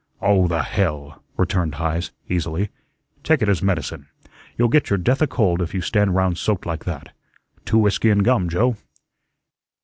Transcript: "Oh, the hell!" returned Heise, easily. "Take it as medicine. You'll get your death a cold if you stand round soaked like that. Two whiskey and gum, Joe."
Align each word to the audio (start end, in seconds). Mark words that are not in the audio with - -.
"Oh, 0.19 0.47
the 0.47 0.63
hell!" 0.63 1.21
returned 1.37 1.75
Heise, 1.75 2.09
easily. 2.27 2.69
"Take 3.23 3.43
it 3.43 3.47
as 3.49 3.61
medicine. 3.61 4.07
You'll 4.57 4.67
get 4.67 4.89
your 4.89 4.97
death 4.97 5.21
a 5.21 5.27
cold 5.27 5.61
if 5.61 5.75
you 5.75 5.81
stand 5.81 6.15
round 6.15 6.39
soaked 6.39 6.65
like 6.65 6.85
that. 6.85 7.09
Two 7.65 7.77
whiskey 7.77 8.09
and 8.09 8.25
gum, 8.25 8.49
Joe." 8.49 8.77